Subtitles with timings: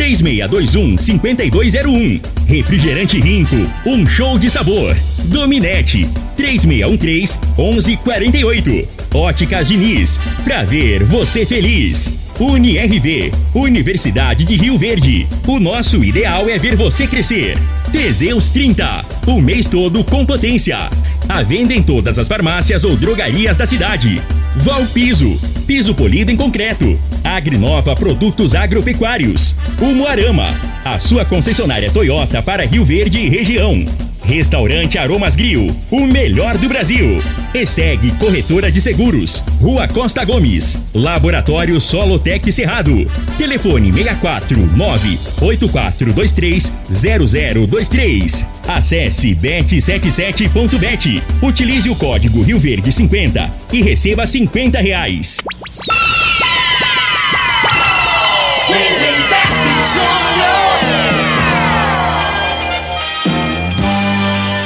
[0.00, 2.20] 3621-5201.
[2.46, 4.96] Refrigerante Rinco, um show de sabor.
[5.24, 8.88] Dominete, 3613-1148.
[9.12, 12.29] Óticas Diniz, pra ver você feliz.
[12.40, 15.26] UniRV, Universidade de Rio Verde.
[15.46, 17.58] O nosso ideal é ver você crescer.
[17.92, 20.88] Teseus 30, o mês todo com potência.
[21.28, 24.22] A venda em todas as farmácias ou drogarias da cidade.
[24.56, 26.98] Valpiso, piso polido em concreto.
[27.22, 29.54] Agrinova Produtos Agropecuários.
[29.78, 30.48] Umuarama,
[30.82, 33.84] a sua concessionária Toyota para Rio Verde e região.
[34.30, 37.20] Restaurante Aromas Grill, o melhor do Brasil.
[37.52, 43.10] E segue Corretora de Seguros, Rua Costa Gomes, Laboratório Solotec Cerrado.
[43.36, 48.46] Telefone 64 98423 0023.
[48.68, 51.20] Acesse bet77.bet.
[51.42, 55.38] Utilize o código Rio Verde 50 e receba 50 reais.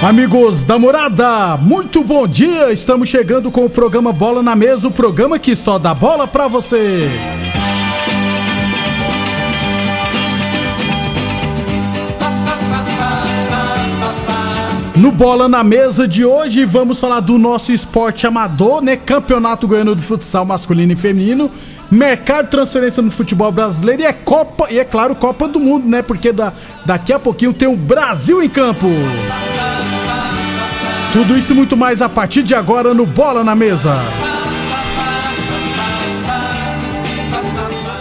[0.05, 2.70] Amigos da morada, muito bom dia!
[2.70, 6.47] Estamos chegando com o programa Bola na Mesa o programa que só dá bola pra
[6.47, 7.08] você.
[14.94, 18.98] No Bola na Mesa de hoje, vamos falar do nosso esporte amador, né?
[18.98, 21.50] Campeonato Goiano do Futsal Masculino e Feminino,
[21.91, 25.88] mercado de transferência no futebol brasileiro e é Copa, e é claro, Copa do Mundo,
[25.88, 26.02] né?
[26.02, 26.52] Porque da,
[26.84, 28.86] daqui a pouquinho tem o Brasil em campo.
[31.14, 33.94] Tudo isso e muito mais a partir de agora no Bola na Mesa.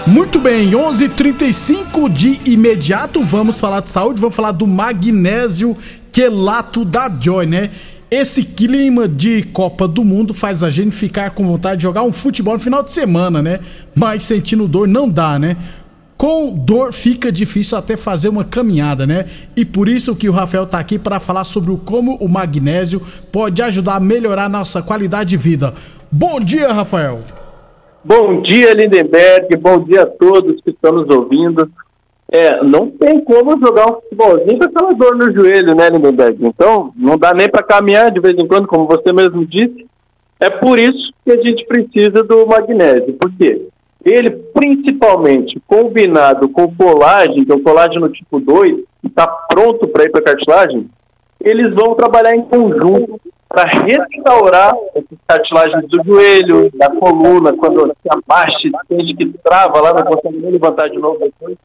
[0.07, 5.77] Muito bem, 11:35 de imediato vamos falar de saúde, vamos falar do magnésio
[6.11, 7.69] quelato da Joy, né?
[8.09, 12.11] Esse clima de Copa do Mundo faz a gente ficar com vontade de jogar um
[12.11, 13.59] futebol no final de semana, né?
[13.93, 15.55] Mas sentindo dor não dá, né?
[16.23, 19.25] Com dor fica difícil até fazer uma caminhada, né?
[19.57, 23.61] E por isso que o Rafael tá aqui para falar sobre como o magnésio pode
[23.61, 25.73] ajudar a melhorar a nossa qualidade de vida.
[26.09, 27.19] Bom dia, Rafael.
[28.05, 29.53] Bom dia, Lindenberg.
[29.57, 31.69] Bom dia a todos que estão nos ouvindo.
[32.31, 36.37] É, não tem como jogar um futebolzinho com aquela dor no joelho, né, Lindenberg?
[36.39, 39.85] Então, não dá nem para caminhar de vez em quando, como você mesmo disse.
[40.39, 43.11] É por isso que a gente precisa do magnésio.
[43.11, 43.67] Por quê?
[44.03, 50.03] Ele principalmente combinado com colágeno, que é o colágeno tipo 2, que está pronto para
[50.03, 50.89] ir para a cartilagem,
[51.39, 58.09] eles vão trabalhar em conjunto para restaurar essas cartilagens do joelho, da coluna, quando se
[58.09, 61.55] abaixa, sente que trava lá, não consegue levantar de novo depois.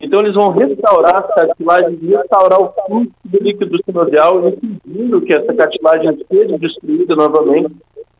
[0.00, 5.52] Então eles vão restaurar as cartilagens, restaurar o fluxo do líquido sinovial, impedindo que essa
[5.54, 7.74] cartilagem seja destruída novamente.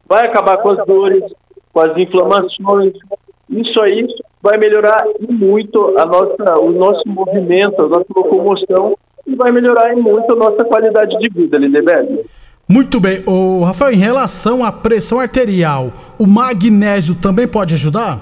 [0.06, 1.24] Vai acabar com as dores,
[1.72, 2.92] com as inflamações,
[3.60, 4.06] isso aí
[4.42, 10.32] vai melhorar muito a nossa, o nosso movimento, a nossa locomoção e vai melhorar muito
[10.32, 12.24] a nossa qualidade de vida, Lindeberg.
[12.68, 13.22] Muito bem.
[13.26, 18.20] O Rafael, em relação à pressão arterial, o magnésio também pode ajudar?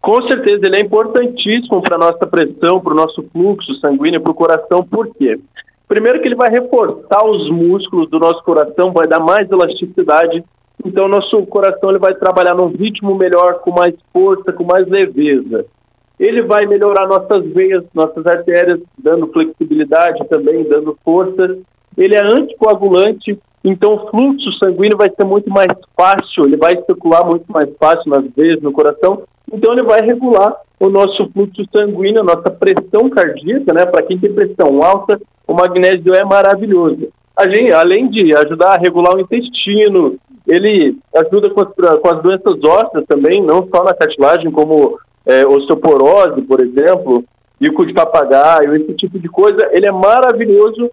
[0.00, 4.32] Com certeza, ele é importantíssimo para a nossa pressão, para o nosso fluxo sanguíneo, para
[4.32, 4.82] o coração.
[4.82, 5.38] Por quê?
[5.86, 10.44] Primeiro que ele vai reforçar os músculos do nosso coração, vai dar mais elasticidade
[10.84, 15.66] então, nosso coração ele vai trabalhar num ritmo melhor, com mais força, com mais leveza.
[16.18, 21.58] Ele vai melhorar nossas veias, nossas artérias, dando flexibilidade também, dando força.
[21.96, 27.24] Ele é anticoagulante, então o fluxo sanguíneo vai ser muito mais fácil, ele vai circular
[27.24, 29.22] muito mais fácil nas veias, no coração.
[29.52, 33.84] Então ele vai regular o nosso fluxo sanguíneo, a nossa pressão cardíaca, né?
[33.84, 37.08] Para quem tem pressão alta, o magnésio é maravilhoso.
[37.46, 41.68] Gente, além de ajudar a regular o intestino, ele ajuda com as,
[42.00, 47.22] com as doenças ósseas também, não só na cartilagem, como é, osteoporose, por exemplo,
[47.60, 49.68] bico de papagaio, esse tipo de coisa.
[49.72, 50.90] Ele é maravilhoso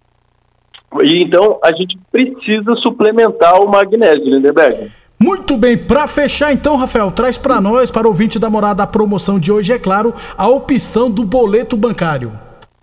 [1.01, 4.91] e então a gente precisa suplementar o magnésio, Lindenberg.
[5.17, 8.87] Muito bem, para fechar então, Rafael, traz para nós, para o ouvinte da morada, a
[8.87, 12.33] promoção de hoje, é claro, a opção do boleto bancário.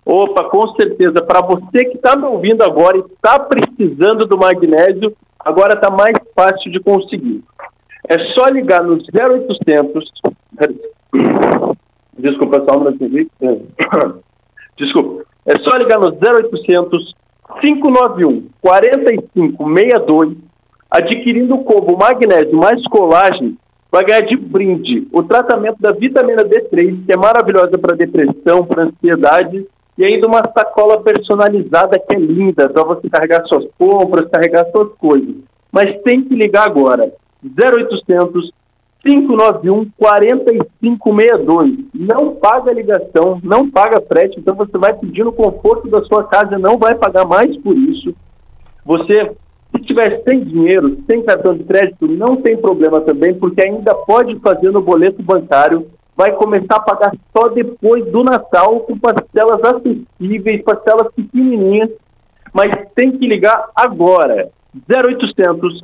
[0.03, 1.21] Opa, com certeza.
[1.21, 6.15] Para você que está me ouvindo agora e está precisando do magnésio, agora está mais
[6.35, 7.43] fácil de conseguir.
[8.07, 10.11] É só ligar no 0800.
[12.17, 13.67] Desculpa, só um minutinho.
[14.77, 15.23] Desculpa.
[15.45, 17.15] É só ligar no 0800
[17.61, 20.37] 591 4562,
[20.89, 23.57] adquirindo o combo magnésio mais colagem,
[23.91, 28.83] vai ganhar de brinde o tratamento da vitamina D3, que é maravilhosa para depressão, para
[28.83, 29.67] ansiedade
[29.97, 34.93] e ainda uma sacola personalizada que é linda para você carregar suas compras, carregar suas
[34.93, 35.35] coisas.
[35.71, 37.11] Mas tem que ligar agora.
[37.43, 38.51] 0800
[39.03, 41.77] 591 4562.
[41.93, 46.57] Não paga ligação, não paga frete, então você vai pedir no conforto da sua casa,
[46.57, 48.15] não vai pagar mais por isso.
[48.85, 49.31] Você,
[49.75, 54.39] se tiver sem dinheiro, sem cartão de crédito, não tem problema também, porque ainda pode
[54.39, 55.85] fazer no boleto bancário.
[56.15, 61.89] Vai começar a pagar só depois do Natal, com parcelas acessíveis, parcelas pequenininhas,
[62.53, 64.49] mas tem que ligar agora.
[64.89, 65.81] 0800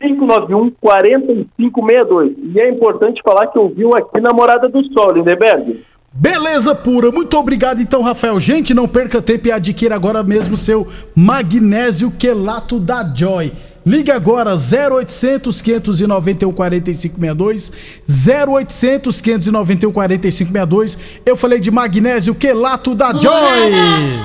[0.00, 2.32] 591 4562.
[2.54, 5.80] E é importante falar que ouviu aqui na Morada do Sol, Lindeberg.
[6.14, 8.38] Beleza pura, muito obrigado então, Rafael.
[8.38, 10.86] Gente, não perca tempo e adquira agora mesmo seu
[11.16, 13.50] magnésio quelato da Joy.
[13.84, 17.72] Ligue agora 0800 591 4562
[18.06, 20.98] 0800 591 4562.
[21.26, 23.72] Eu falei de magnésio quelato da Joy.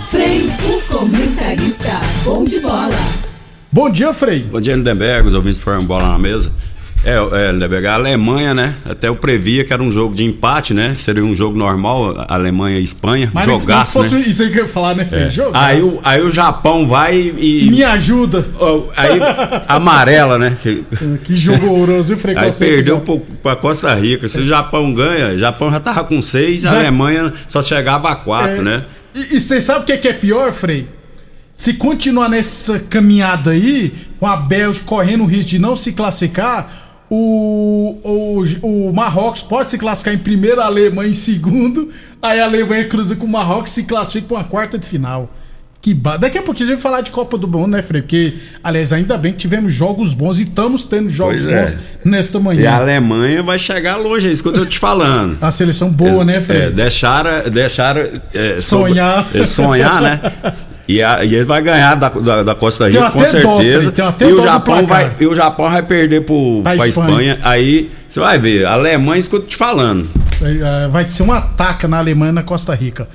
[0.10, 2.90] Frei, o comentarista, bom de bola.
[3.72, 4.44] Bom dia, Frei.
[4.44, 6.52] Bom dia, Lindenberg, os ouvintes foram bola na mesa.
[7.08, 8.76] É, é, Lindenberg, a Alemanha, né?
[8.84, 10.94] Até eu previa que era um jogo de empate, né?
[10.94, 13.32] Seria um jogo normal, Alemanha e Espanha.
[13.34, 14.26] Mas jogaço, fosse né?
[14.28, 15.08] Isso aí que eu ia falar, né?
[15.10, 15.30] É.
[15.54, 17.70] Aí, o, aí o Japão vai e.
[17.72, 18.46] Me ajuda.
[18.98, 19.22] Aí
[19.70, 20.58] amarela, né?
[21.24, 22.36] Que jogo horroroso, viu, Frei?
[22.38, 24.28] Aí perdeu pro, pra Costa Rica.
[24.28, 26.72] Se o Japão ganha, o Japão já tava com seis, já...
[26.72, 28.64] a Alemanha só chegava a quatro, é...
[28.64, 28.86] né?
[29.16, 30.86] E vocês sabem o que é, que é pior, Frei?
[31.56, 36.87] Se continuar nessa caminhada aí, com a Bélgica correndo o risco de não se classificar,
[37.10, 41.90] o, o, o Marrocos pode se classificar em primeiro, a Alemanha em segundo,
[42.22, 45.32] aí a Alemanha cruza com o Marrocos e se classifica para uma quarta de final.
[45.82, 46.18] Que ba...
[46.18, 48.02] Daqui a pouquinho a gente vai falar de Copa do Mundo, né, Frei?
[48.02, 48.34] Porque,
[48.64, 51.64] aliás, ainda bem que tivemos jogos bons e estamos tendo jogos pois é.
[51.64, 52.62] bons nesta manhã.
[52.62, 55.38] E a Alemanha vai chegar longe, é isso que eu tô te falando.
[55.42, 56.64] a seleção boa, né, Frei?
[56.64, 58.02] É, deixaram, deixaram
[58.34, 59.24] é, sonhar.
[59.24, 60.22] Sobre, é, sonhar, né?
[60.88, 63.94] E, a, e ele vai ganhar da, da, da Costa Rica, com certeza.
[64.22, 66.88] e, o Japão vai, e o Japão vai perder para a Espanha.
[66.88, 67.40] Espanha.
[67.44, 70.08] Aí você vai ver, a Alemanha, isso que eu tô te falando.
[70.42, 73.08] É, vai ser um ataque na Alemanha na Costa Rica.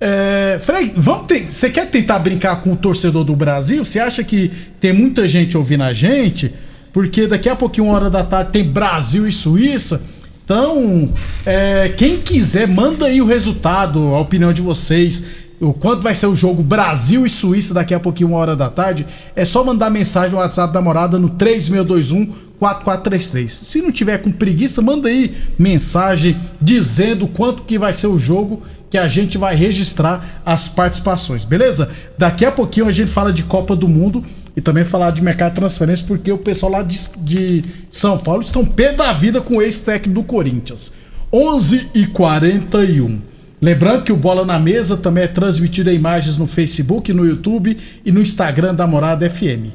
[0.00, 3.84] É, Frei, vamos você quer tentar brincar com o torcedor do Brasil?
[3.84, 4.50] Você acha que
[4.80, 6.54] tem muita gente ouvindo a gente?
[6.92, 10.00] Porque daqui a pouquinho, uma hora da tarde, tem Brasil e Suíça.
[10.44, 11.12] Então,
[11.44, 15.24] é, quem quiser, manda aí o resultado, a opinião de vocês
[15.60, 18.68] o quanto vai ser o jogo Brasil e Suíça daqui a pouquinho, uma hora da
[18.68, 23.52] tarde, é só mandar mensagem no WhatsApp da morada no 3621 4433.
[23.52, 28.62] Se não tiver com preguiça, manda aí mensagem dizendo quanto que vai ser o jogo
[28.90, 31.90] que a gente vai registrar as participações, beleza?
[32.16, 34.24] Daqui a pouquinho a gente fala de Copa do Mundo
[34.56, 38.42] e também falar de mercado de transferência, porque o pessoal lá de, de São Paulo
[38.42, 40.90] estão pé da vida com o ex-técnico do Corinthians.
[41.32, 43.27] 11 e 41
[43.60, 47.76] Lembrando que o Bola na Mesa também é transmitido em imagens no Facebook, no YouTube
[48.04, 49.74] e no Instagram da Morada FM.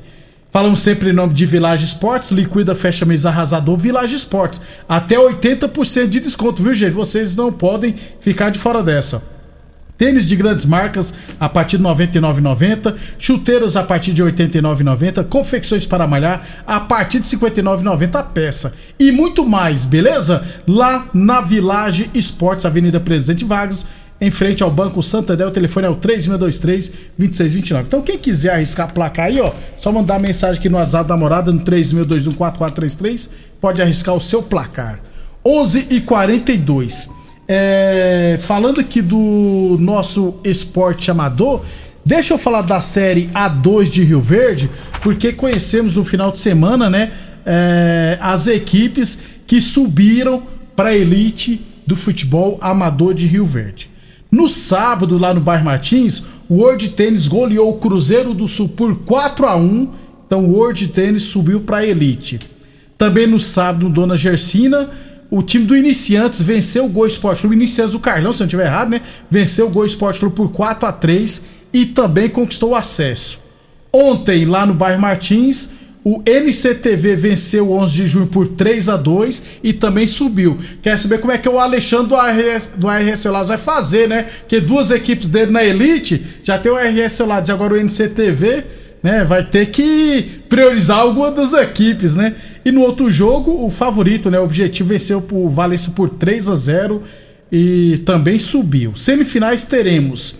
[0.51, 4.61] Falamos sempre em nome de Village Esportes, liquida, fecha mês arrasador, Village Esportes.
[4.87, 6.93] Até 80% de desconto, viu, gente?
[6.93, 9.21] Vocês não podem ficar de fora dessa.
[10.03, 12.93] Tênis de grandes marcas a partir de R$ 99,90.
[13.17, 15.23] Chuteiras a partir de R$ 89,90.
[15.29, 18.73] Confecções para malhar a partir de R$ 59,90 a peça.
[18.99, 20.45] E muito mais, beleza?
[20.67, 23.85] Lá na Village Esportes, Avenida Presidente Vargas,
[24.19, 25.47] em frente ao Banco Santander.
[25.47, 27.83] O telefone é o 3623-2629.
[27.83, 31.15] Então, quem quiser arriscar a placa aí, ó, só mandar mensagem aqui no WhatsApp da
[31.15, 33.29] morada no 36214433.
[33.61, 34.99] Pode arriscar o seu placar.
[35.45, 41.63] 11 e 42 é, falando aqui do nosso esporte amador,
[42.05, 44.69] deixa eu falar da série A2 de Rio Verde,
[45.01, 47.11] porque conhecemos no final de semana, né,
[47.45, 50.43] é, as equipes que subiram
[50.75, 53.89] para a elite do futebol amador de Rio Verde.
[54.31, 58.95] No sábado, lá no Bairro Martins, o World Tênis goleou o Cruzeiro do Sul por
[58.99, 62.39] 4 a 1 então o World Tênis subiu para a elite.
[62.97, 64.89] Também no sábado, no Dona Gersina,
[65.35, 68.47] o time do Iniciantes venceu o Gol Esporte Clube, Iniciantes do Carlão, se eu não
[68.49, 69.01] estiver errado, né?
[69.31, 73.39] Venceu o Gol Esporte Clube por 4 a 3 e também conquistou o acesso.
[73.91, 75.71] Ontem, lá no bairro Martins,
[76.03, 80.55] o NCTV venceu o 11 de junho por 3 a 2 e também subiu.
[80.83, 82.87] Quer saber como é que o Alexandre do ARS, do
[83.17, 84.27] Celulares vai fazer, né?
[84.41, 88.82] Porque duas equipes dele na Elite, já tem o ARS Celulares e agora o NCTV
[89.03, 89.25] né?
[89.25, 92.33] Vai ter que priorizar alguma das equipes, né?
[92.63, 94.39] E no outro jogo, o favorito, né?
[94.39, 97.03] O objetivo venceu o Valência por 3 a 0
[97.51, 98.95] e também subiu.
[98.95, 100.35] Semifinais teremos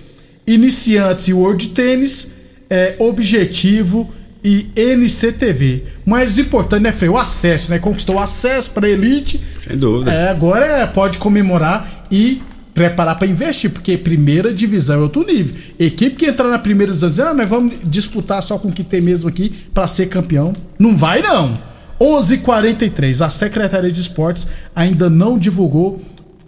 [0.47, 2.31] Iniciantes e World Tênis,
[2.69, 4.09] é, Objetivo
[4.43, 5.83] e NCTV.
[6.05, 7.09] Mais importante, né, Frei?
[7.09, 7.79] O acesso, né?
[7.79, 9.39] Conquistou o acesso para elite.
[9.59, 10.13] Sem dúvida.
[10.13, 12.41] É, agora pode comemorar e
[12.73, 15.55] preparar para investir, porque primeira divisão é outro nível.
[15.79, 18.83] Equipe que entrar na primeira divisão dizer, ah, nós vamos disputar só com o que
[18.83, 20.53] tem mesmo aqui para ser campeão.
[20.79, 21.53] Não vai, não.
[21.99, 23.21] 11:43.
[23.21, 26.01] A Secretaria de Esportes ainda não divulgou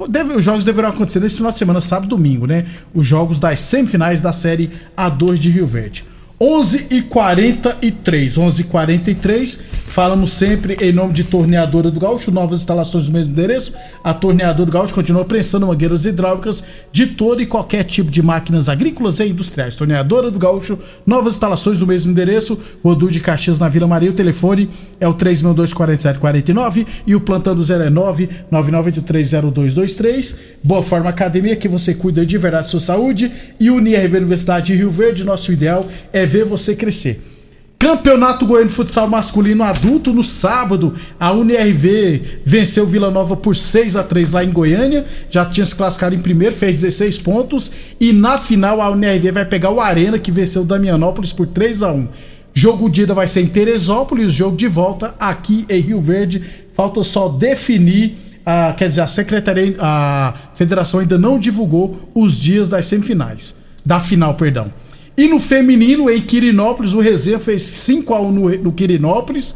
[0.10, 2.66] Deve, os jogos deverão acontecer nesse final de semana, sábado e domingo, né?
[2.94, 6.04] Os jogos das semifinais da série A2 de Rio Verde.
[6.40, 9.60] 11 e 43 11 e 43
[9.96, 13.74] Falamos sempre em nome de Torneadora do Gaúcho, novas instalações do mesmo endereço.
[14.04, 16.62] A Torneadora do Gaúcho continua prensando mangueiras hidráulicas
[16.92, 19.78] de todo e qualquer tipo de máquinas agrícolas e industriais.
[19.78, 22.60] Torneadora do Gaúcho, novas instalações do mesmo endereço.
[22.84, 24.12] Rodul de Caxias na Vila Maria.
[24.12, 30.36] O telefone é o 3624749 e o plantão do 09 99830223.
[30.64, 33.32] Boa Forma Academia, que você cuida de verdade da sua saúde.
[33.60, 37.36] E Unirv Universidade de Rio Verde, nosso ideal é ver você crescer.
[37.78, 43.96] Campeonato Goiano de Futsal Masculino Adulto no sábado, a UNRV venceu Vila Nova por 6
[43.98, 48.12] a 3 lá em Goiânia, já tinha se classificado em primeiro, fez 16 pontos e
[48.12, 52.08] na final a UNRV vai pegar o Arena que venceu Damianópolis por 3 a 1.
[52.58, 56.42] Jogo de ida vai ser em Teresópolis, jogo de volta aqui em Rio Verde.
[56.74, 62.70] Falta só definir, a, quer dizer, a secretaria, a federação ainda não divulgou os dias
[62.70, 63.54] das semifinais,
[63.86, 64.72] da final, perdão.
[65.18, 69.54] E no feminino, em Quirinópolis, o Resenha fez 5 a 1 no, no Quirinópolis.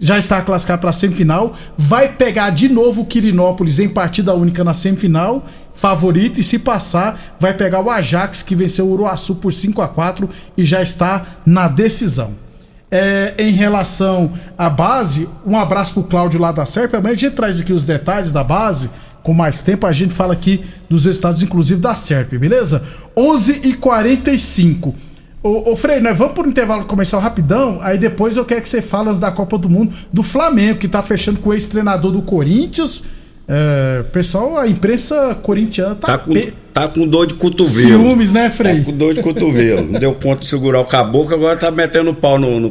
[0.00, 1.56] Já está classificado para a semifinal.
[1.76, 5.46] Vai pegar de novo o Quirinópolis em partida única na semifinal.
[5.74, 6.38] Favorito.
[6.38, 10.28] E se passar, vai pegar o Ajax, que venceu o Uruaçu por 5 a 4
[10.56, 12.32] e já está na decisão.
[12.90, 16.98] É, em relação à base, um abraço pro Cláudio lá da Serpa.
[16.98, 18.88] Amanhã a gente traz aqui os detalhes da base
[19.22, 22.82] com mais tempo, a gente fala aqui dos estados, inclusive da SERP, beleza?
[23.14, 24.94] 11 e 45
[25.42, 28.68] Ô, ô Frei, nós vamos por um intervalo comercial rapidão, aí depois eu quero que
[28.68, 32.22] você fale da Copa do Mundo do Flamengo, que tá fechando com o ex-treinador do
[32.22, 33.04] Corinthians.
[33.50, 36.52] É, pessoal, a imprensa corintiana tá, tá com, pe...
[36.74, 37.88] tá com dor de cotovelo.
[37.88, 38.80] Ciúmes, né, Frei?
[38.80, 39.90] Tá com dor de cotovelo.
[39.90, 42.70] Não deu conta de segurar o caboclo, agora tá metendo pau no, no,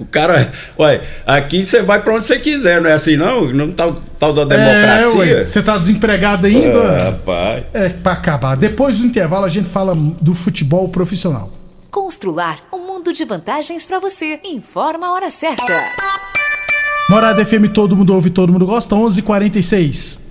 [0.00, 3.52] o cara, olha, aqui você vai para onde você quiser, não é assim não?
[3.52, 5.46] Não tá tal da democracia.
[5.46, 6.76] Você é, tá desempregado ainda?
[6.76, 7.64] Ah, rapaz.
[7.72, 8.56] É para acabar.
[8.56, 11.52] Depois do intervalo a gente fala do futebol profissional.
[11.90, 14.40] Constrular um mundo de vantagens para você.
[14.44, 15.64] Informa a hora certa.
[17.08, 18.94] Morada FM, todo mundo ouve, todo mundo gosta.
[18.96, 20.25] 11:46.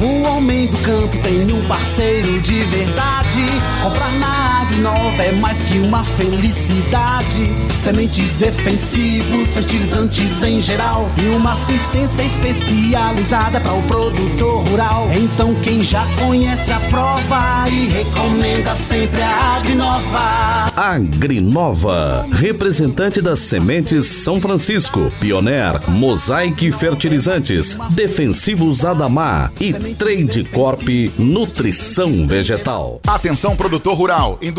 [0.00, 3.44] O homem do campo tem um parceiro de verdade.
[3.82, 7.44] Comprar na Nova é mais que uma felicidade.
[7.74, 15.08] Sementes defensivos, fertilizantes em geral e uma assistência especializada para o produtor rural.
[15.12, 20.72] Então quem já conhece a prova e recomenda sempre a Agrinova.
[20.76, 30.88] Agrinova, representante das sementes São Francisco, Pioneer, Mosaic Fertilizantes, Defensivos Adamar e Trade Corp
[31.18, 33.00] Nutrição Vegetal.
[33.06, 34.38] Atenção produtor rural,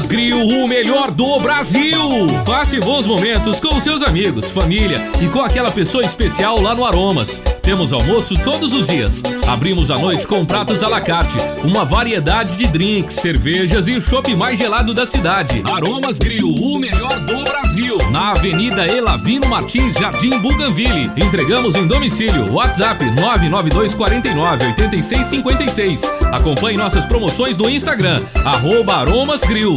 [0.00, 2.00] Aromas Grill, o melhor do Brasil.
[2.46, 7.42] Passe bons momentos com seus amigos, família e com aquela pessoa especial lá no Aromas.
[7.60, 9.22] Temos almoço todos os dias.
[9.46, 14.00] Abrimos à noite com pratos à la carte, uma variedade de drinks, cervejas e o
[14.00, 15.62] chopp mais gelado da cidade.
[15.70, 17.69] Aromas Grill, o melhor do Brasil.
[18.10, 21.10] Na Avenida Elavino Martins, Jardim Buganville.
[21.16, 22.52] Entregamos em domicílio.
[22.52, 26.02] WhatsApp 992 49 86 56.
[26.32, 29.76] Acompanhe nossas promoções no Instagram, arroba Aromas Grill.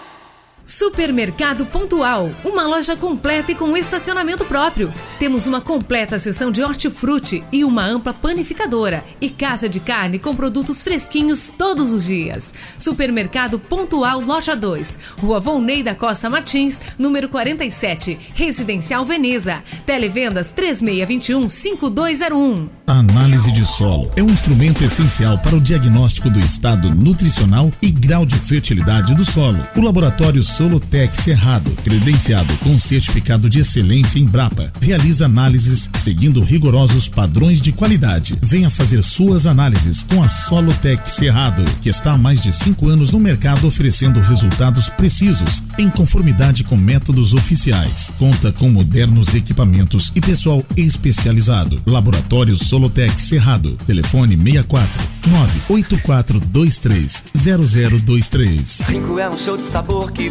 [0.67, 4.91] Supermercado Pontual, uma loja completa e com estacionamento próprio.
[5.19, 10.35] Temos uma completa seção de hortifruti e uma ampla panificadora e casa de carne com
[10.35, 12.55] produtos fresquinhos todos os dias.
[12.79, 19.63] Supermercado Pontual Loja 2, Rua Volney da Costa Martins, número 47, Residencial Veneza.
[19.85, 22.71] Televendas 3621 5201.
[22.87, 27.91] A análise de solo é um instrumento essencial para o diagnóstico do estado nutricional e
[27.91, 29.59] grau de fertilidade do solo.
[29.77, 37.09] O laboratório Solotec Cerrado, credenciado com certificado de excelência em Brapa, realiza análises seguindo rigorosos
[37.09, 38.39] padrões de qualidade.
[38.41, 43.11] Venha fazer suas análises com a Solotec Cerrado, que está há mais de cinco anos
[43.11, 48.13] no mercado oferecendo resultados precisos, em conformidade com métodos oficiais.
[48.17, 51.83] Conta com modernos equipamentos e pessoal especializado.
[51.85, 53.77] Laboratório Solotec Cerrado.
[53.89, 58.83] Telefone 64 98423 0023.
[58.87, 60.31] Rinco é um show de sabor que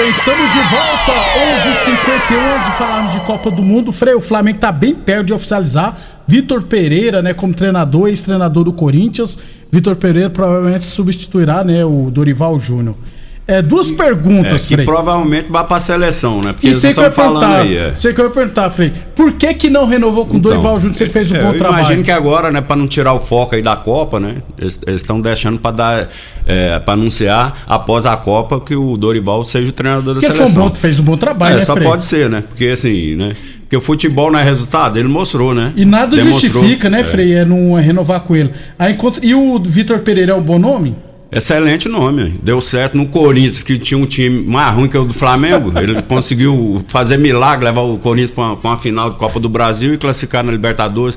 [0.00, 3.92] Bem, estamos de volta, 11h51, falarmos de Copa do Mundo.
[3.92, 5.94] Frei, o Flamengo está bem perto de oficializar.
[6.26, 9.38] Vitor Pereira, né, como treinador, ex-treinador do Corinthians.
[9.70, 12.96] Vitor Pereira provavelmente substituirá, né, o Dorival Júnior.
[13.50, 14.86] É, duas perguntas, é, que Frei.
[14.86, 16.52] provavelmente vai para a seleção, né?
[16.52, 17.90] Porque e que perguntar, aí, é.
[17.90, 20.94] Você que vai perguntar, Frei, por que que não renovou com o então, Dorival Júnior
[20.94, 21.82] se ele fez um é, bom trabalho?
[21.82, 24.36] Imagino que agora, né, para não tirar o foco aí da Copa, né?
[24.56, 26.08] Eles estão deixando para dar
[26.46, 30.46] é, para anunciar após a Copa que o Dorival seja o treinador da seleção.
[30.46, 31.88] Foi um bom, fez um bom trabalho, é, né, só Frei?
[31.88, 32.44] pode ser, né?
[32.46, 33.32] Porque assim, né?
[33.62, 35.72] Porque o futebol não é resultado, ele mostrou, né?
[35.74, 37.04] E nada Demonstrou, justifica, né, é.
[37.04, 38.52] Frei, é não renovar com ele.
[38.78, 40.94] Aí, e o Vitor Pereira é um bom nome?
[41.32, 42.40] Excelente nome.
[42.42, 45.72] Deu certo no Corinthians, que tinha um time mais ruim que o do Flamengo.
[45.78, 49.94] Ele conseguiu fazer milagre, levar o Corinthians para uma, uma, final de Copa do Brasil
[49.94, 51.16] e classificar na Libertadores.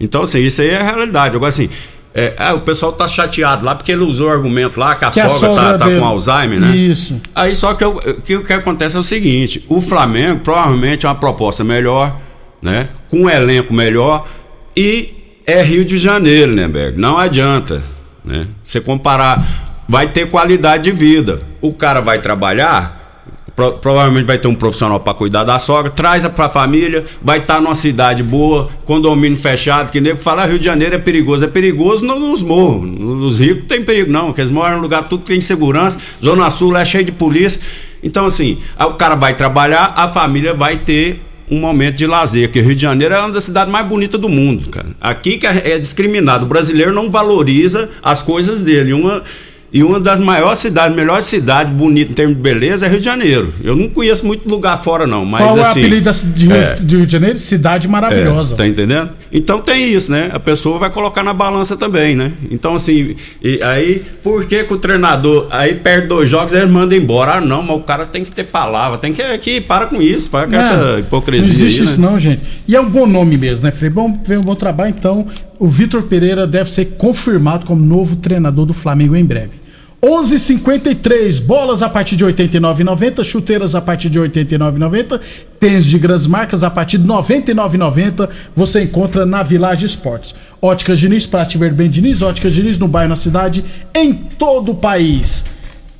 [0.00, 1.36] Então, assim, isso aí é a realidade.
[1.36, 1.68] Agora, assim,
[2.14, 5.08] é, é, o pessoal tá chateado lá porque ele usou o argumento lá que a,
[5.08, 6.76] que sogra, a sogra tá, tá, com Alzheimer, né?
[6.76, 7.20] Isso.
[7.34, 11.08] Aí só que, eu, que o que acontece é o seguinte: o Flamengo provavelmente é
[11.08, 12.18] uma proposta melhor,
[12.60, 12.88] né?
[13.08, 14.28] Com um elenco melhor
[14.76, 16.98] e é Rio de Janeiro, né, Berg?
[16.98, 17.82] Não adianta.
[18.24, 18.46] Né?
[18.62, 21.42] Você comparar, vai ter qualidade de vida.
[21.60, 26.26] O cara vai trabalhar, pro, provavelmente vai ter um profissional para cuidar da sogra, traz
[26.26, 30.58] para a família, vai estar tá numa cidade boa, condomínio fechado, que nego fala Rio
[30.58, 31.44] de Janeiro é perigoso.
[31.44, 32.88] É perigoso nos morros.
[32.90, 36.76] Nos ricos tem perigo, não, porque eles moram num lugar tudo tem segurança, Zona Sul
[36.76, 37.60] é cheio de polícia.
[38.02, 41.20] Então, assim, o cara vai trabalhar, a família vai ter
[41.52, 44.18] um momento de lazer, que o Rio de Janeiro é uma das cidades mais bonitas
[44.18, 44.86] do mundo, cara.
[45.00, 48.94] Aqui que é, é discriminado, o brasileiro não valoriza as coisas dele.
[48.94, 49.22] Uma,
[49.70, 53.04] e uma das maiores cidades, melhor cidade bonita em termos de beleza é Rio de
[53.04, 53.52] Janeiro.
[53.62, 55.26] Eu não conheço muito lugar fora, não.
[55.26, 57.38] Mas, Qual assim, é o assim, apelido de, Rio, é, de Rio de Janeiro?
[57.38, 58.54] Cidade maravilhosa.
[58.54, 59.10] É, tá entendendo?
[59.32, 60.30] Então tem isso, né?
[60.32, 62.32] A pessoa vai colocar na balança também, né?
[62.50, 66.94] Então, assim, e aí, por que, que o treinador, aí perde dois jogos, ele manda
[66.94, 67.36] embora?
[67.36, 70.28] Ah, não, mas o cara tem que ter palavra, tem que, que para com isso,
[70.28, 71.46] para com Não, essa hipocrisia.
[71.46, 72.10] Não existe aí, isso né?
[72.10, 72.40] não, gente.
[72.68, 73.88] E é um bom nome mesmo, né, Frei?
[73.88, 75.26] Bom, ver um bom trabalho, então
[75.58, 79.62] o Vitor Pereira deve ser confirmado como novo treinador do Flamengo em breve.
[80.04, 85.20] 11:53 bolas a partir de 89,90, chuteiras a partir de 89,90,
[85.60, 88.28] tênis de grandes marcas a partir de 99,90.
[88.56, 90.34] Você encontra na Village Esportes.
[90.60, 94.72] Óticas Diniz para te ver bem Diniz, Óticas Diniz no bairro, na cidade, em todo
[94.72, 95.44] o país.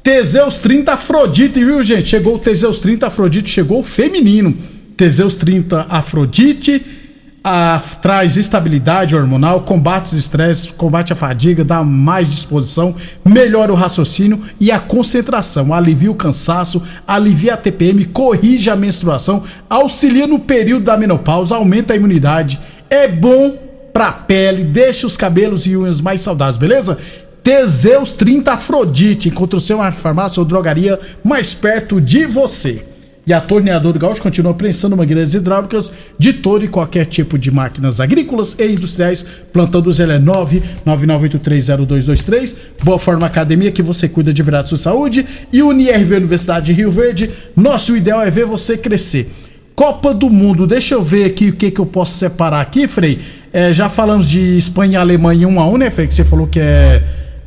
[0.02, 2.08] Teseus 30 Afrodite, viu, gente?
[2.08, 4.56] Chegou o Teseus 30 Afrodite, chegou o feminino.
[4.96, 7.01] Teseus 30 Afrodite
[7.44, 13.76] a- traz estabilidade hormonal, combate os estresse, combate a fadiga, dá mais disposição, melhora o
[13.76, 20.38] raciocínio e a concentração, alivia o cansaço, alivia a TPM, corrige a menstruação, auxilia no
[20.38, 23.56] período da menopausa, aumenta a imunidade, é bom
[23.92, 26.96] pra pele, deixa os cabelos e unhas mais saudáveis, beleza?
[27.42, 32.91] Teseus 30 Afrodite, encontra o seu farmácia ou drogaria mais perto de você.
[33.24, 38.00] E a Torneadora Gaúcho continua prensando mangueiras hidráulicas de todo e qualquer tipo de máquinas
[38.00, 39.24] agrícolas e industriais.
[39.52, 42.56] Plantão do Zé é 999830223.
[42.82, 45.24] Boa Forma Academia, que você cuida de verdade sua saúde.
[45.52, 47.30] E UniRV Universidade de Rio Verde.
[47.54, 49.30] Nosso ideal é ver você crescer.
[49.76, 53.20] Copa do Mundo, deixa eu ver aqui o que, que eu posso separar aqui, Frei.
[53.52, 56.08] É, já falamos de Espanha e Alemanha 1 a 1 né, Frei?
[56.08, 57.04] Que você falou que é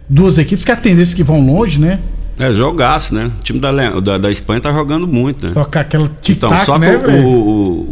[0.10, 2.00] duas equipes que a tendência que vão longe, né?
[2.38, 3.32] É, jogaço, né?
[3.40, 5.54] O time da, da, da Espanha tá jogando muito, né?
[5.54, 7.26] Tocar aquela Então, só que né, o,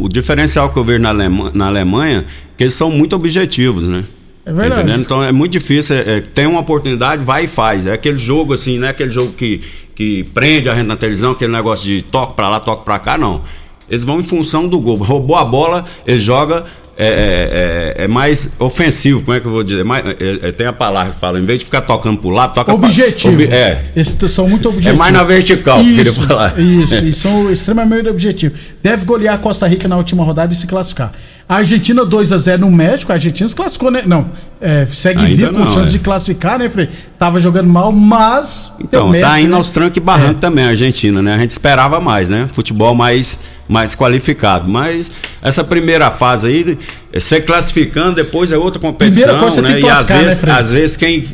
[0.00, 2.26] o, o diferencial que eu vejo na, Alema- na Alemanha,
[2.56, 4.04] que eles são muito objetivos, né?
[4.46, 4.88] É verdade.
[4.88, 4.96] Tá?
[4.98, 5.96] Então é muito difícil.
[5.96, 7.86] É, é, tem uma oportunidade, vai e faz.
[7.86, 9.62] É aquele jogo assim, não é aquele jogo que,
[9.94, 13.16] que prende a gente na televisão, aquele negócio de toque pra lá, toque pra cá,
[13.16, 13.40] não.
[13.88, 14.96] Eles vão em função do gol.
[14.98, 16.64] Roubou a bola, ele joga.
[16.96, 19.84] É, é, é- é mais ofensivo, como é que eu vou dizer?
[19.84, 22.54] Mais- é- é- tem a palavra que fala, em vez de ficar tocando pro lado,
[22.54, 23.34] toca pra- Objetivo.
[23.34, 24.94] Ob- é, Esses são muito objetivos.
[24.94, 26.58] É mais na vertical, eu queria falar.
[26.58, 28.60] Isso, e são extremamente objetivos.
[28.82, 31.12] Deve golear a Costa Rica na última rodada e se classificar.
[31.48, 34.02] A Argentina 2 a 0 no México, a Argentina se classificou, né?
[34.06, 34.30] Não,
[34.60, 35.90] é, segue vivo com chance é.
[35.90, 36.88] de classificar, né, Frei?
[37.18, 38.72] Tava jogando mal, mas.
[38.80, 39.56] Então, tá Messi, indo né?
[39.56, 41.34] aos trancos e barrancos também a Argentina, né?
[41.34, 42.48] A gente esperava mais, né?
[42.50, 44.68] Futebol mais, mais qualificado.
[44.68, 45.10] Mas
[45.42, 46.78] essa primeira fase aí,
[47.12, 49.80] é ser classificando, depois é outra competição, Primeira coisa, você né?
[49.80, 50.58] E às né, vezes, Fred?
[50.58, 51.24] às vezes quem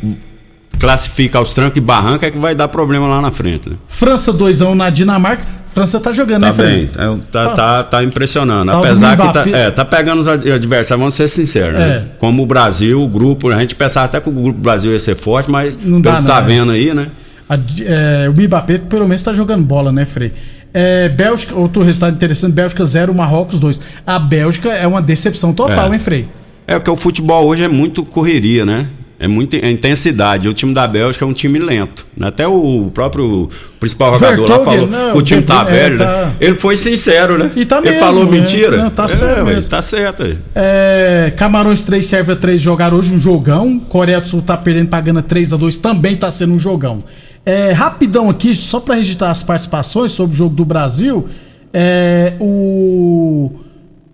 [0.79, 3.69] classifica aos trancos e barrancos é que vai dar problema lá na frente.
[3.69, 3.75] Né?
[3.87, 5.43] França 2 a 1 na Dinamarca.
[5.73, 6.75] França tá jogando, Tá né, Frei?
[6.79, 8.69] bem, tá, tá, tá, tá impressionando.
[8.69, 11.87] Tá Apesar que tá, é, tá pegando os ad- adversários, vamos ser sinceros, né?
[11.89, 12.03] É.
[12.17, 15.15] Como o Brasil, o grupo, a gente pensava até que o grupo Brasil ia ser
[15.15, 16.41] forte, mas Não dá, tá não, é.
[16.41, 17.07] vendo aí, né?
[17.47, 20.33] A- é, o Mbappé pelo menos tá jogando bola, né, Frei?
[20.73, 23.81] É, Bélgica, outro resultado interessante, Bélgica 0, Marrocos 2.
[24.07, 25.93] A Bélgica é uma decepção total, É.
[25.95, 26.27] hein, Frei?
[26.67, 28.87] É porque o futebol hoje é muito correria, né?
[29.19, 30.47] É muita é intensidade.
[30.49, 32.07] O time da Bélgica é um time lento.
[32.17, 32.27] né?
[32.29, 35.97] Até o próprio principal jogador lá Vertonghen, falou não, que o time tá velho, é,
[35.99, 36.05] né?
[36.05, 37.51] tá- Ele foi sincero, né?
[37.55, 38.31] E tá Ele mesmo, falou né?
[38.31, 38.77] mentira.
[38.77, 39.69] Não, tá É, certo ué, mesmo.
[39.69, 40.23] Tá certo.
[40.23, 40.37] aí.
[40.55, 43.79] É, Camarões 3, Sérvia 3 jogaram hoje um jogão.
[43.79, 47.03] Coreia do Sul tá perdendo pra Gana 3 a 2 também tá sendo um jogão.
[47.45, 51.27] É, rapidão aqui, só pra registrar as participações sobre o jogo do Brasil.
[51.73, 53.51] É, o.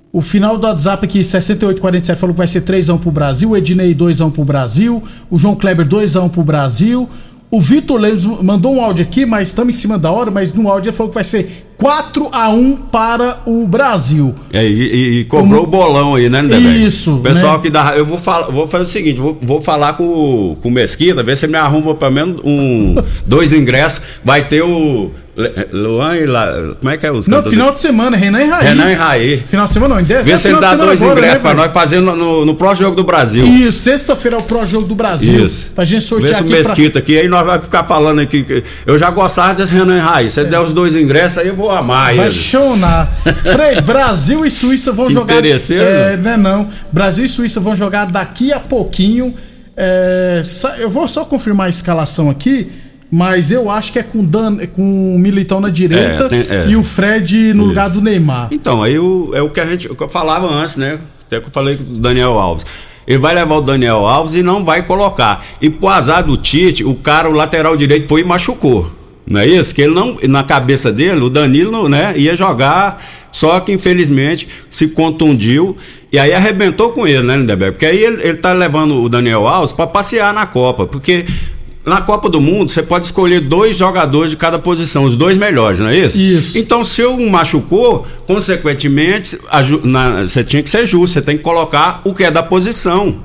[0.09, 3.51] O final do WhatsApp aqui, 6847, falou que vai ser 3x1 pro Brasil.
[3.51, 5.03] O Ednei 2x1 pro Brasil.
[5.29, 7.07] O João Kleber 2x1 pro Brasil.
[7.51, 10.31] O Vitor Lemos mandou um áudio aqui, mas estamos em cima da hora.
[10.31, 14.33] Mas no áudio ele falou que vai ser 4x1 para o Brasil.
[14.51, 16.85] É, e, e- cobrou o bolão aí, né, Lindeberg?
[16.85, 17.61] Isso, pessoal né?
[17.63, 17.95] que dá.
[17.95, 21.21] Eu vou, falar, vou fazer o seguinte: vou, vou falar com, o- com o Mesquita,
[21.23, 24.01] ver se ele me arruma pelo menos um, dois ingressos.
[24.23, 25.11] Vai ter o.
[25.71, 26.47] Luan e La,
[26.79, 28.67] Como é que é os Não, final de semana, Renan e Raí.
[28.67, 29.37] Renan e Raí.
[29.37, 31.71] Final de semana não, em 10 Vê se ele dá dois ingressos né, pra nós
[31.71, 33.45] fazer no, no, no próximo jogo do Brasil.
[33.45, 35.45] Isso, sexta-feira é o Pro Jogo do Brasil.
[35.45, 35.71] Isso.
[35.75, 36.69] Pra gente Vê sortear se o aqui pra...
[36.69, 38.63] Mesquita aqui, aí nós vamos ficar falando aqui.
[38.85, 40.31] Eu já gostava desse Renan e Raí.
[40.31, 43.07] Se ele der os dois ingressos, aí eu vou amar Vai chonar.
[43.43, 45.37] Frei, Brasil e Suíça vão jogar.
[45.45, 46.67] É, né, não.
[46.91, 49.33] Brasil e Suíça vão jogar daqui a pouquinho.
[49.75, 50.41] É,
[50.79, 52.71] eu vou só confirmar a escalação aqui,
[53.11, 56.45] mas eu acho que é com, Dan, é com o Militão na direita É, tem-
[56.49, 56.65] é.
[56.67, 57.69] e o Fred no Isso.
[57.69, 58.49] lugar do Neymar.
[58.51, 60.99] Então, aí o, é o que a gente o que eu falava antes, né?
[61.25, 62.65] Até que eu falei com o Daniel Alves.
[63.07, 65.43] Ele vai levar o Daniel Alves e não vai colocar.
[65.61, 68.91] E pro azar do Tite, o cara, o lateral direito, foi e machucou.
[69.25, 69.73] Não é isso?
[69.75, 74.87] Que ele não, na cabeça dele, o Danilo, né, ia jogar, só que infelizmente se
[74.89, 75.75] contundiu
[76.11, 77.73] e aí arrebentou com ele, né, Lindeberg?
[77.73, 81.25] Porque aí ele, ele tá levando o Daniel Alves para passear na Copa, porque
[81.87, 85.79] na Copa do Mundo você pode escolher dois jogadores de cada posição, os dois melhores,
[85.79, 86.21] não é isso?
[86.21, 86.57] Isso.
[86.59, 92.01] Então, se um machucou, consequentemente, a você tinha que ser justo, você tem que colocar
[92.03, 93.15] o que é da posição.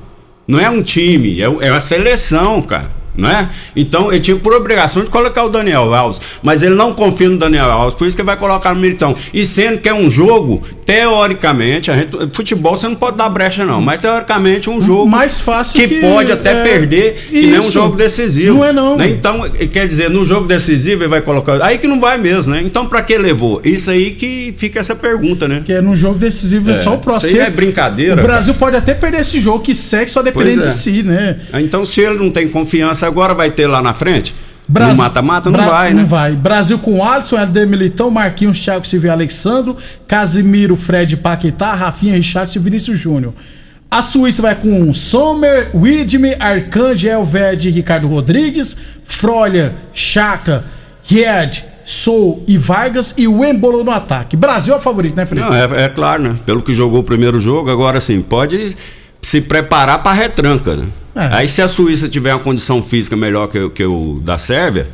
[0.47, 3.02] Não é um time, é, é uma seleção, cara.
[3.17, 3.47] É?
[3.75, 7.37] Então ele tinha por obrigação de colocar o Daniel Alves, mas ele não confia no
[7.37, 9.15] Daniel Alves, por isso que ele vai colocar no Militão.
[9.33, 13.65] E sendo que é um jogo, teoricamente, a gente, futebol você não pode dar brecha,
[13.65, 17.55] não, mas teoricamente um jogo mais fácil que, que, pode até é, perder e não
[17.55, 17.71] é um isso.
[17.71, 18.57] jogo decisivo.
[18.57, 18.97] Não é não.
[18.97, 19.09] né?
[19.09, 21.61] Então, quer dizer, no jogo decisivo ele vai colocar.
[21.61, 22.61] Aí que não vai mesmo, né?
[22.63, 23.61] Então, pra que levou?
[23.63, 25.63] Isso aí que fica essa pergunta, né?
[25.65, 27.31] Que é num jogo decisivo é, É, só o próximo.
[27.31, 30.63] isso aí é brincadeira, O Brasil pode até perder esse jogo que segue só dependendo
[30.63, 30.67] é.
[30.67, 31.39] de si, né?
[31.55, 34.33] Então, se ele não tem confiança agora, vai ter lá na frente?
[34.67, 35.49] No mata-mata?
[35.51, 36.07] Não Bra- vai, Não né?
[36.07, 36.31] vai.
[36.33, 39.75] Brasil com Alisson, Helder Militão, Marquinhos, Thiago Silva Alexandro,
[40.07, 43.33] Casimiro, Fred Paquetá, Rafinha, Richardson e Vinícius Júnior.
[43.91, 50.63] A Suíça vai com Sommer, Widme, Arcangel, Ved, Ricardo Rodrigues, Frolha, Chakra,
[51.03, 54.37] Ried, Sou e Vargas e o Embolo no ataque.
[54.37, 55.45] Brasil é o favorito, né, Fred?
[55.45, 56.35] Não, é, é claro, né?
[56.45, 58.75] Pelo que jogou o primeiro jogo, agora sim, pode
[59.23, 60.85] se preparar para retranca, né?
[61.15, 61.29] É.
[61.37, 64.87] Aí se a Suíça tiver uma condição física melhor que, o- que o da Sérvia,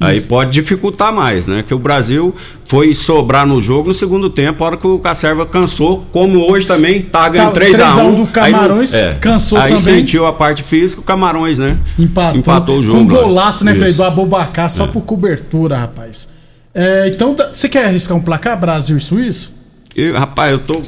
[0.00, 0.28] aí Isso.
[0.28, 1.64] pode dificultar mais, né?
[1.66, 2.34] Que o Brasil
[2.64, 6.38] foi sobrar no jogo no segundo tempo, a hora que o a Sérvia cansou, como
[6.50, 8.92] hoje também tá ganhando Tá, 3 a 1 3 a 1 do Aí não- Camarões,
[9.20, 9.78] cansou aí também.
[9.78, 11.76] sentiu a parte física, o Camarões, né?
[11.98, 12.98] Empatou, Empatou o jogo.
[13.00, 13.94] Um golaço, né, Fred?
[13.94, 16.28] Do Abobacar, só por cobertura, rapaz.
[16.74, 19.48] É, então, você quer arriscar um placar Brasil e Suíça?
[19.96, 20.82] E, rapaz, eu tô.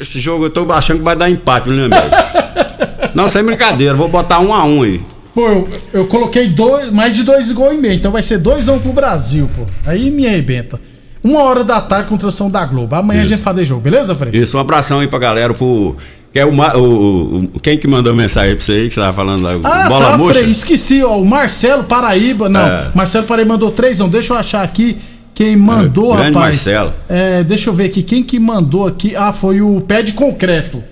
[0.00, 2.16] Esse jogo eu tô achando que vai dar empate, né, amigo?
[3.14, 5.00] Não, sem brincadeira, vou botar um a um aí.
[5.34, 8.68] Pô, eu, eu coloquei dois, mais de dois gols e meio, então vai ser 2
[8.68, 9.62] a 1 um pro Brasil, pô.
[9.86, 10.80] Aí me arrebenta.
[11.22, 12.94] Uma hora da tarde com transmissão da Globo.
[12.94, 13.34] Amanhã a Isso.
[13.34, 14.36] gente faz de jogo, beleza, Fred?
[14.40, 15.96] Isso, um abração aí pra galera, pro.
[16.32, 19.12] Que é o, o, o- Quem que mandou mensagem pra você aí que você tava
[19.16, 19.52] falando lá?
[19.64, 20.24] Ah, Bola tá?
[20.34, 22.90] Frei, esqueci, ó, o Marcelo Paraíba, não, É.
[22.94, 24.96] Marcelo Paraíba mandou três, não, deixa eu achar aqui
[25.38, 26.56] quem mandou, É, grande rapaz.
[26.56, 26.92] Marcelo.
[27.08, 30.82] É, deixa eu ver aqui, quem que mandou aqui, ah, foi o Pé de Concreto.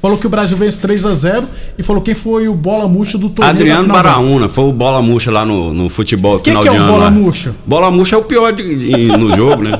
[0.00, 1.44] Falou que o Brasil vence 3 a 0
[1.78, 5.30] e falou quem foi o bola murcha do torneio Adriano Baraúna, foi o Bola Murcha
[5.30, 6.92] lá no, no futebol Quem final que é de o ano.
[6.92, 7.10] Bola lá.
[7.12, 7.54] Murcha?
[7.64, 9.78] Bola Murcha é o pior de- de- no jogo, né?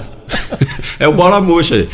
[1.01, 1.89] é o Bola Murcha.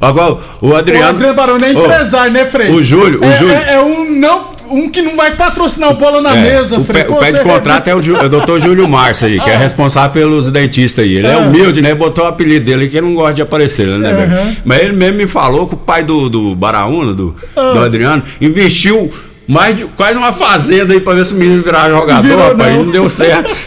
[0.00, 1.04] Agora, o Adriano.
[1.04, 2.70] O Adriano Baroni é empresário, né, Frei?
[2.70, 3.54] O Júlio, o é, Júlio.
[3.54, 6.84] É, é um, não, um que não vai patrocinar o bola na É, mesa, o,
[6.84, 7.04] Frei.
[7.04, 9.50] pé, o pé de você contrato é o, é o doutor Júlio Márcio aí, que
[9.50, 9.58] é Ah.
[9.58, 11.16] responsável pelos dentistas aí.
[11.16, 11.38] Ele é Ah.
[11.38, 11.94] humilde, né?
[11.94, 14.12] Botou o apelido dele que ele não gosta de aparecer, né?
[14.12, 14.56] Velho?
[14.64, 17.72] Mas ele mesmo me falou que o pai do, do Baraúna, do, Ah.
[17.74, 19.12] do Adriano, investiu
[19.46, 22.72] mais de quase uma fazenda aí pra ver se o menino virar jogador, Virou, rapaz.
[22.72, 22.80] não.
[22.82, 23.54] E não deu certo.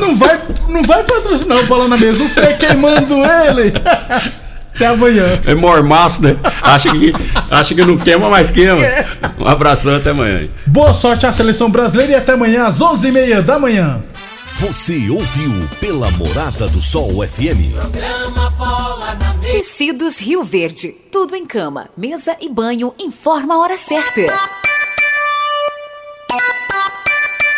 [0.00, 2.24] Não vai, não vai patrocinar o bola na mesa.
[2.24, 3.72] O Frei queimando ele.
[4.74, 5.40] Até amanhã.
[5.46, 6.36] É mormaço, né?
[6.62, 7.12] Acha que,
[7.50, 8.76] acha que não queima, mas queima.
[9.40, 10.48] Um abração até amanhã.
[10.66, 14.02] Boa sorte à seleção brasileira e até amanhã às 11h30 da manhã.
[14.60, 17.72] Você ouviu pela Morada do Sol FM.
[19.40, 20.94] Tecidos Rio Verde.
[21.10, 22.92] Tudo em cama, mesa e banho.
[22.98, 24.26] Informa a hora certa.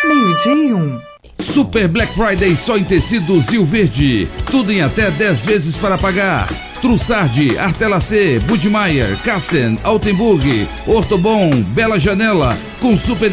[0.05, 0.99] Meio-dia e um.
[1.39, 4.29] Super Black Friday só em tecidos Rio Verde.
[4.49, 6.47] Tudo em até 10 vezes para pagar.
[6.83, 13.29] Trussardi, Artelacê, Budmeier, Casten, Altenburg, Ortobon, Bela Janela, com super